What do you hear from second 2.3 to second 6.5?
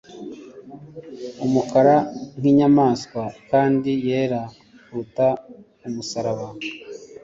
nk'inyamaswa kandi yera kuruta umusaraba